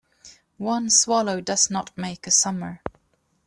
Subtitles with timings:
[0.57, 2.81] One swallow does not make a summer.